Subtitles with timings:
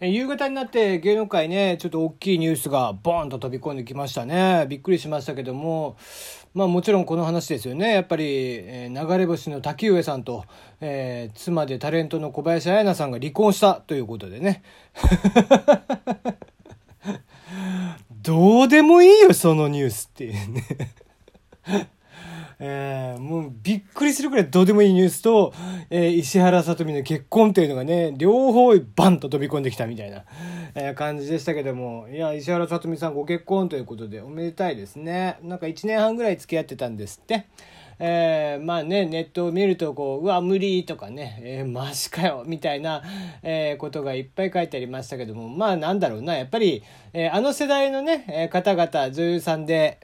[0.00, 4.66] 夕方になって芸能界ね、ちょっと大きいニュースがボーンと飛び込んできましたね。
[4.68, 5.96] びっくりしましたけども、
[6.54, 7.94] まあもちろんこの話ですよね。
[7.94, 10.44] やっぱり、えー、流れ星の滝上さんと、
[10.80, 14.62] えー、妻でタレントの小林彩菜さんが離婚したということでね。
[18.22, 20.64] どうでもいいよ、そのニュースっていうね。
[22.60, 25.52] えー、もうびっくりするくらいどうでもいいニュースと、
[25.90, 30.24] えー、石原さとみの結婚っていうのがね、両方バンと飛び込んできたみたいな、
[30.74, 35.38] えー、感じでしたけども、いや、石原さとみさんご結婚ということでおめでたいですね。
[35.42, 37.46] なんか1年半ぐらい付き合ってたんですって。
[38.00, 43.02] えー、まあね、ネットを見ると、こう、うわ、無理とかね、えー、マジかよ、みたいな、
[43.42, 49.98] えー、ことがいっぱい書いてありましたけども、まあなんだろうな、やっぱり、えー、あの世代のね、え方々、女優さんで、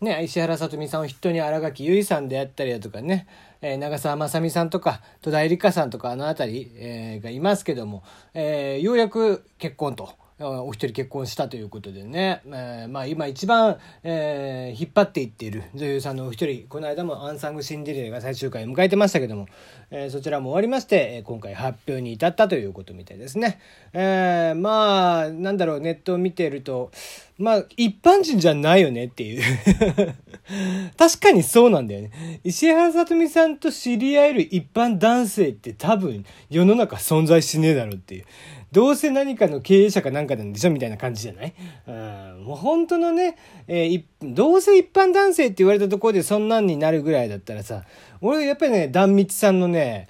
[0.00, 3.26] ね、石原さとみさんを筆頭に新垣結衣さんであったりだとかね、
[3.60, 10.10] えー、長澤まさみさんとか戸田恵梨香さんとかあの辺り、えー、がいますけども、えー、ようやく結婚と。
[10.40, 19.48] お一人結婚したということでね、えー、まあ今一番、えー、引っ張っていっている女優さんのお一人、この間もアンサングシンデレラが最終回を迎えてましたけども、
[19.90, 23.58] えー、そちらも終わりまして、今回発表に至ったということみたいですね。
[23.92, 26.92] えー、まあ、なんだろう、ネットを見てると、
[27.38, 29.42] まあ、一般人じゃないよねっていう
[30.98, 32.40] 確かにそうなんだよね。
[32.42, 38.24] 石原さとみさんと知り合える一般男性って多分世の中存在しねえだろうっていう。
[38.72, 41.54] どうせ何かの経営者かなんかなんでしょみたいな感じじゃない？
[41.86, 41.90] う
[42.40, 47.84] ん、もう本当のね、えー、どうせ一般男性って言われたところでそんなんになるぐらいだったらさ、
[48.20, 50.08] 俺やっぱりね、壇蜜さんのね、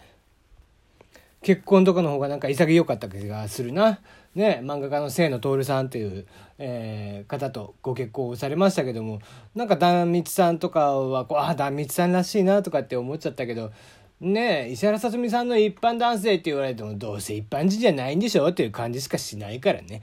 [1.42, 4.00] 結婚とかの方がなんか潔かった気がするな。
[4.38, 6.24] ね、漫画家の清野徹さんっていう、
[6.58, 9.18] えー、方とご結婚されましたけども、
[9.56, 13.72] なんか壇蜜さんとかはこう、あ、壇蜜さんらしいなとかって思っちゃったけど、
[14.20, 20.02] ねえ石原さとみさんの一般男性って言われてもどうせ一般人じゃないんでしょっていう感じしかしないからね。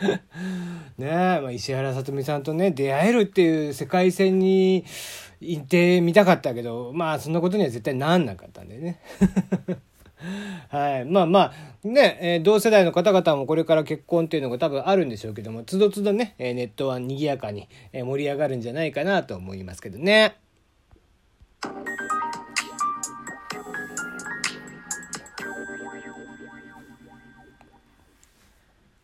[0.96, 1.08] ねえ、
[1.40, 4.84] まあ、石原さとみさんとね出会えるっていう世界線に
[5.40, 9.00] 行ってみたかったけどまあそんなことには絶対なんなかったんでね。
[10.68, 11.04] はい。
[11.04, 11.52] まあまあ、
[11.84, 20.36] ね、えー、同世代の方々もこれから結婚っていうのが多分あるんでしょうけども、つどつどね、えー、ネットは賑やかに、え、盛り上がるんじゃないかなと思いますけどね。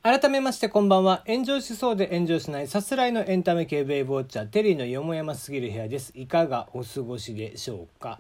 [0.03, 1.23] 改めましてこんばんは。
[1.27, 6.13] 炎上しそうで炎上しないさすらいのエンタメ系ウェイブウォッチャーテリーのよもやますぎる部屋です。
[6.15, 8.19] いかがお過ごしでしょうか？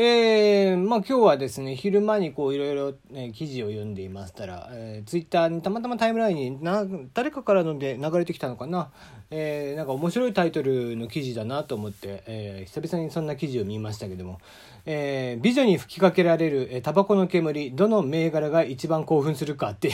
[0.00, 8.92] えー、まあ今日はですね、昼間にこういろいろ、ね、記事を読んでいましたら、えー、ツイッターにたまたまタイムラインにな誰かからので流れてきたのかな、
[9.32, 14.38] えー、なんか面白いタイトルの記事だなと思って、えー、久々にそんな記事を見ましたけども、
[14.86, 19.90] えー、美女に吹きかけられる、えー、タバコの煙、どの銘柄が一番興奮するかって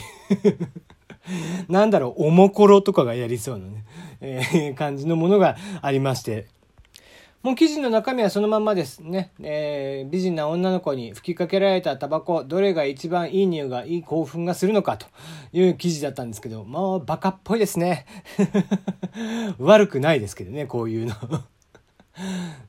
[1.68, 3.84] なんだろう、おもころとかがやりそうなね、
[4.20, 6.46] えー、感じのものがありまして、
[7.44, 9.30] もう記事の中身はそのままですね。
[9.38, 15.06] えー、美人な女の子に吹きかけられたタバコ、どれが一番いい匂いがいい興奮がするのかと
[15.52, 18.06] いう記事だったんですけど、もうバカっぽいですね。
[19.60, 21.14] 悪くないですけどね、こういうの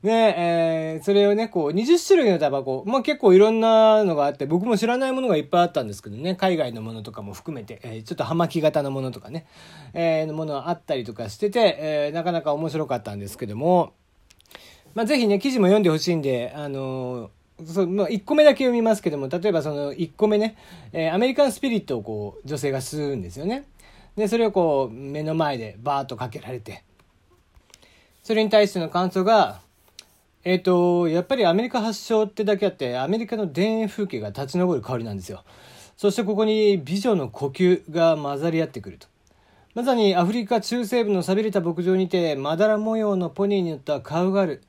[0.02, 9.46] ねえー、それをね、こう、20種類のタバコ、まあ結構いろんなのがあって、僕も知らないものがいっぱいあったんですけどね、海外のものとかも含めて、えー、ちょっと葉巻型のものとかね、
[9.94, 13.94] えー、のものがあったりとかしてて、え、なかなか面白かったんですけども、
[14.96, 17.30] まあ、ぜひね、記事も読んでほしいんで、あの、
[17.66, 20.56] そう、まあ、1個目だけ読みますけども、例えばその1個目ね、
[20.94, 23.66] えー、アメリカンスピリットをこう、女性が吸うんですよね。
[24.16, 26.82] で、それをこう、目の前でバーッとかけられて、
[28.22, 29.60] それに対しての感想が、
[30.44, 35.44] えっ、ー、と、やっぱりアメリカ発祥ってだけあって、アメリカの田園風景が立ち上る香りなんですよ。
[35.98, 39.08] そしてここに美女の呼吸が混ざり合ってくると。
[39.74, 44.62] まさにアフリカ中西部の寂れた牧場にて、まだら模様のポニーに乗ったカウガル。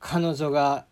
[0.00, 0.86] 彼女が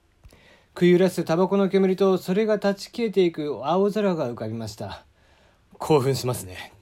[0.75, 5.05] 食い揺らすタバコの煙とそれが断ち切れていく青空が浮かびました。
[5.79, 6.73] 興奮しますね。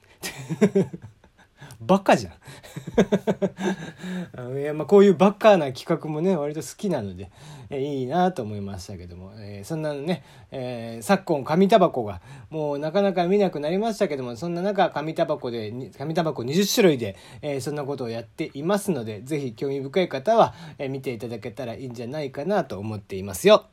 [1.79, 2.33] バカじゃん
[4.59, 7.29] いやまあこういうバカな企画もね割と好きなので、
[7.69, 23.65] えいいなと思いましたけども、え、そんなのね、え、昨今紙タバコがもうなかなか見なくなりましたけどもそんな中紙タバコで紙タバコ20種類で、え、そんなことをやっていますので是非興味深い方は、え見ていただけたらいいんじゃないかなと思っていますよ。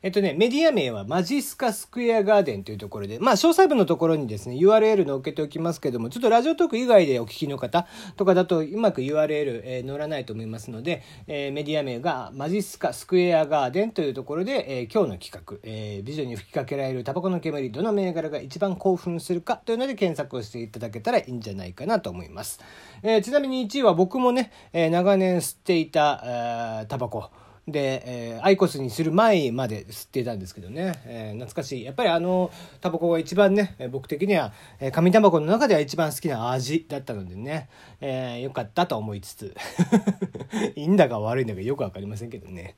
[0.00, 7.84] えっとね、メディア名はマジスカスクエアガーデンというところで、まあ、詳細文のところにですね、URL 載っけておきますけども、ちょっとラジオトーク以外でお聞きの方
[8.14, 22.60] とかだとうまく URL、えー、載らないと思いますので、えー、メディア名がマジスカスクエアガーデンというところで、えー、今日の企画、えー、美女に吹きかけられるタバコの煙、どの銘柄が一番興奮するかというので検索をしていただけたらいいんじゃないかなと思います。
[23.02, 27.47] えー、ちなみに1位は僕もね、えー、長年吸っていたタバコ。
[27.70, 31.84] で、えー、アイコスにする前まで吸っていたんですけどね、えー、懐かしい。
[31.84, 32.50] やっぱりあの
[32.80, 37.68] タバコが一番ね僕的には、えー、紙タバコの中では一番好きな味だったのでね、
[38.00, 39.54] えー、よかったと思いつつ。
[40.74, 42.76] いいんだか悪いんだかよく分かりませんけどね。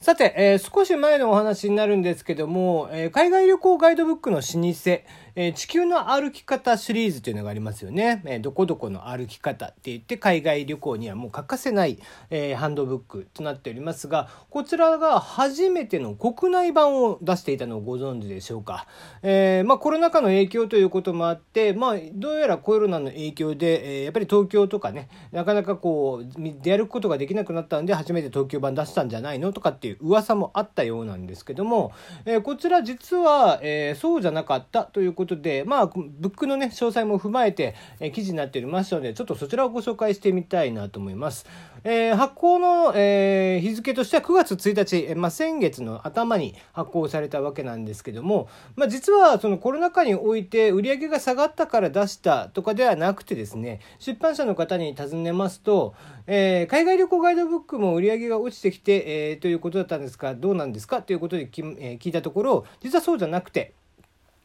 [0.00, 5.02] さて、えー、少し前のお話になるんですけども、えー、海外旅行ガイドブックの老舗、
[5.40, 8.22] えー、地球の歩き方シリーズというのがありますよね。
[8.24, 11.96] えー、どこどこの歩き方って言って海外旅行にはもう欠かせない、
[12.30, 18.88] えー、ハンドブックとなっておりますが、こちらが初めての国内版を出していたのをご存知でしょうか。
[19.22, 31.92] え、まあコロナ禍の影響ということもあって、まあどうやらコロナの影響で、え、やっぱり東京とかね、なかなかこう出歩くことができなくなったんで初めて東京版出したんじゃないのとかっていう噂もあったようなんですけども、
[32.24, 41.46] え、こちら実は、え、そうじゃなかったということことで、まあ、ブックのね、詳細も踏まえて、え記事になっておりますので、ちょっとそちらをご紹介してみたいなと思います。
[41.84, 55.94] えー、発行の、えー、日付としては9月1日、え、まあ、先月の頭に発行されたわけなんですけども、まあ、実はそのコロナ禍において売り上げが下がったから出したとかではなくてですね、出版社の方に尋ねますと、
[56.26, 61.02] えー、海外旅行ガイドブックも売り上げが落ちてきて、え、ということだったんですが、どうなんですか？
[61.02, 63.74] ということでき、え、聞いたところ、実はそうじゃなくて、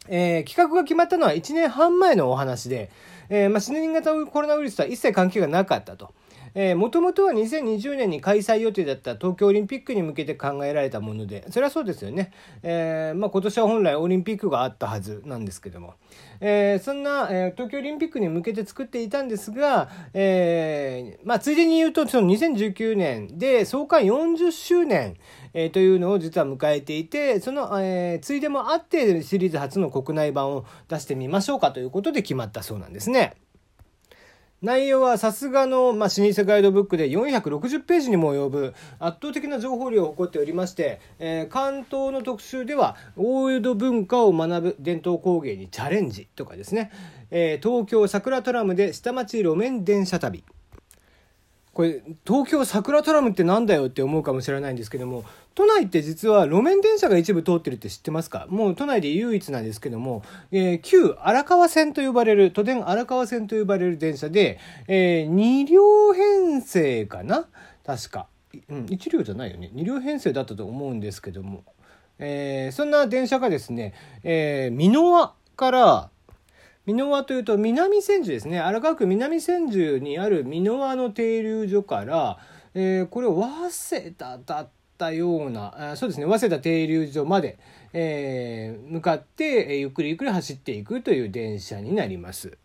[0.08, 2.90] えー、企画が決まったのは1年半前のお話で、
[3.30, 6.14] えー、まあ、新型コロナウイルスとは一切関係がなかったと。
[6.76, 12.32] もともとは2020年に開催予定だった東京オリンピックに向けて考えられたもので、それはそうですよね。
[12.62, 15.96] えー、まあ、今年は本来オリンピックがあったはずなんですけども。
[16.40, 25.16] えー、そんな、えー、東京オリンピックに向けて作っていたんですが、えー、まあ、ついでに言うと、その2019年で創刊40周年、
[25.54, 33.36] えー、というのを実は迎えていて、その、えー、ついでもあってシリーズ初の国内版を出してみましょうかということで決まったそうなんですね。
[34.64, 46.92] 内容はさすがの、まあ、老舗ガイドブックで460ページにも及ぶ圧倒的な情報量を誇っておりまして、えー、関東の特集では大江戸文化を学ぶ伝統工芸にチャレンジとかですね、
[47.30, 50.46] えー、東京桜トラムで下町路面電車旅。
[51.74, 55.26] これ東京桜トラムってなんだよって思うかもしれないんですけども
[55.56, 58.46] 都内って実は路面電車が一部通ってるって知ってますか？
[58.50, 67.48] もう都内で唯一なんですけども、えー、旧荒川線と呼ばれる都電荒川線と呼ばれる電車で、えー、2両編成かな？
[67.86, 68.28] 確か、
[68.70, 69.72] うん、1両じゃないよね。
[69.74, 71.64] 2両編成だったと思うんですけども、
[72.20, 73.94] えー、そんな電車がですね、
[74.24, 76.10] えー、箕輪から
[76.86, 82.38] 箕輪というと南千住ですね荒川区南千住にある箕輪の停留所から、
[82.74, 87.58] えー、これ早稲田だったようなあそうですね早稲田停留所まで、
[87.94, 92.58] えー、向かって、ゆっくりゆっくり走っていくという電車になります。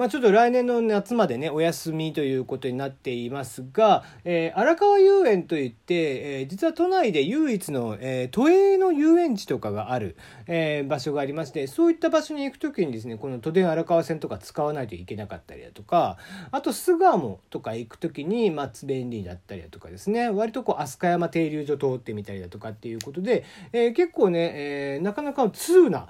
[0.00, 10.16] まあ、ちょっと来年の夏までねお休みということになっていますが、えー、荒川遊園といって、えー、実は都内で唯一の、えー、都営の遊園地とかがある、
[10.46, 16.16] え、場所がありましてそういった場所に行く時にですねこの都電荒川線とか使わないといけなかったりだとか
[16.50, 23.44] あと巣鴨とか行く時に、まあ、便利だったりだとかですね割とこう飛鳥山停留所通ってみたりだとかっていうことで、
[23.74, 24.52] え、結構ね、
[24.96, 26.08] え、なかなか通な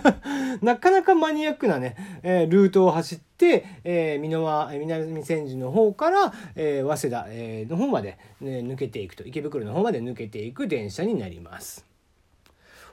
[0.62, 11.84] なかなかマニアックなね、え、ルートを走走って、えー、箕輪南千住の方から、えー、早稲田、えー、の方まで、ね、抜けていくと池袋の方まで抜けていく電車になります。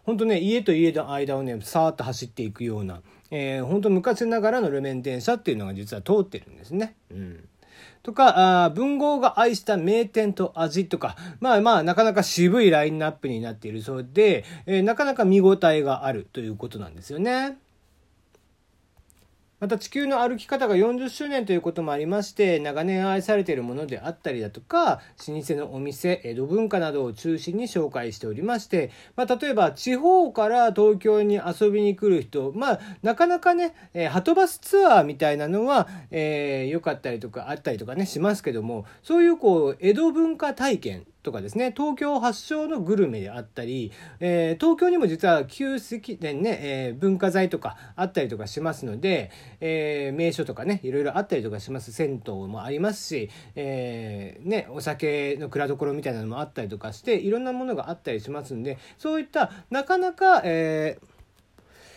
[0.04, 3.02] 本当ね家と家の間をねさーっと走っていくような、
[3.32, 6.96] えー、本当昔ながらの路面電車っていうのが実は通ってるんですね。
[7.12, 7.48] うん
[8.04, 17.58] とか、あ文豪が愛した名店と味とか、まあまあ、なかなか渋いラインナップになっているそうで、えー、なかなか見応えがあるということなんですよね。
[19.66, 43.92] また地球の歩き方が40周年ということもありまして長年愛されているものであったりだとか老舗のお店江戸文化などを中心に紹介しておりまして、まあ、例えば地方から東京に遊びに来る人まあなかなかね、えー、はとバスツアーみたいなのは、えー、よかったりとかあったりとかねしますけどもそういうこう江戸文化体験とかですね東京発祥のグルメであったり、
[44.22, 51.92] えー、東京にも実は旧石殿ね、えー、文化財とかあったりとかしますので、えー、名所とかねいろいろあったりとかします。
[51.92, 61.15] 銭湯もありますし、えね、お酒の蔵所みたいなのもあったりとかしていろんなものがあったりしますんでそういったなかなか、えー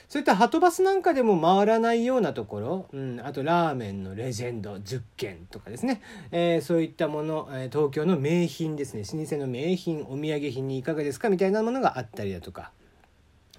[0.08, 6.00] そういったハトバスなんかでも回らないようなところ、うん、あとラーメンのレジェンド10軒とかですね、
[6.30, 9.02] えー、そういったもの、え、東京の名品ですね。
[9.02, 11.28] 老舗の名品お土産品にいかがですか？
[11.28, 12.72] みたいなものがあったりだとか。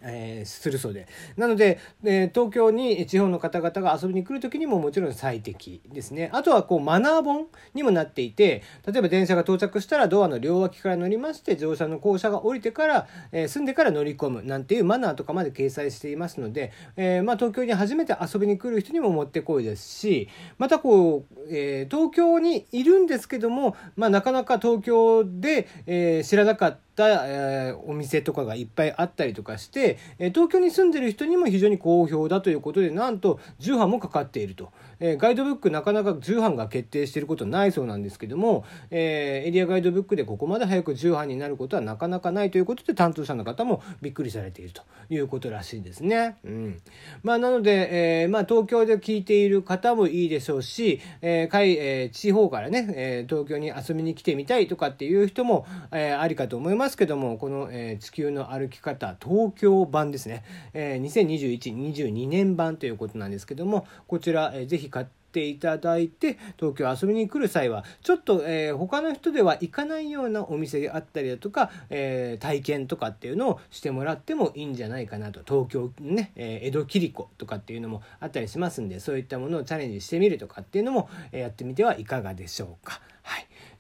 [0.04, 1.08] えー、するそうで。
[1.38, 6.30] なので、えー、東京に地方の方々が遊びに来る時にももちろん最適ですね。
[6.34, 46.38] あとはこうマナー本にもなっていて例えば電車が到着したらドアの両脇から乗りまして乗車の降車が降りてから、えー、住んでから乗り込むなんていうマナーとかまで掲載していますので、えまあ、東京に初めて遊びに来る人にももってこいですしまたこう、え東京にいるんですけども、まあ、なかなか東京で、え知らなかった、えー、お店とかがいっぱいあったりとかして、えー、東京に住んでる人にも非常に好評だということでなんと重版もかかっていると、えー、ガイドブックなかなか重版が決定していることないそうなんですけども、えエリアガイドブックでここまで早く重版になることはなかなかないということで担当者の方もびっくりされているということらしいですね。
[46.44, 46.82] うん。
[47.24, 56.89] まあ、なので、えまあ、東京で聞いている方もいいでしょうし、えーえ地方からね、え東京に遊びに来てみたいとかっていう人も、えありかと思います。
[56.90, 60.44] ますけどもこの、えー、地球の歩き方東京版ですね、
[60.74, 83.00] えー、2021-22年版ということなんですけどもこちら、えー、ぜひ買ってていただいて東京遊びに来る際はちょっと、えー、他の人では行かないようなお店であったりだとか、えー、体験とかっていうのをしてもらってもいいんじゃないかなと東京ね、えー、江戸切子とかっていうのもあったりしますんでそういったものをチャレンジしてみるとかっていうのも、え、やってみてはいかがでしょうか。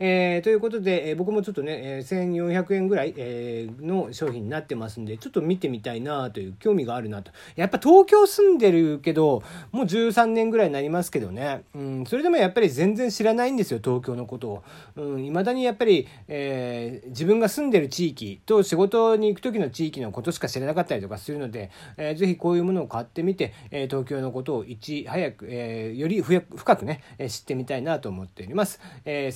[0.01, 7.31] えー、ということで、えー、僕もちょっとね、えー、1400円ぐらい、えー、の商品になってますんで、ちょっと見てみたいなという興味があるなと。
[7.57, 14.63] やっぱ東京住んでるけど、もう13年ぐらいになりますけどね、うん、それでもやっぱり全然知らないんですよ、東京のことを。
[14.95, 26.41] うん、未だにやっぱり、えー、自分が住んでる地域と仕事に行く時の地域のことしか知らなかったりとかするので、えー、ぜひこういうものを買ってみて、えー、東京のことをいち早く、えー、より深
[26.77, 28.79] くね、知ってみたいなと思っております。
[29.03, 29.31] えー、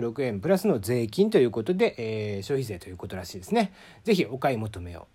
[0.00, 3.72] 136円プラスの税金ということで、えー、消費税ということらしいですね。
[4.04, 5.06] ぜひお買い求めを。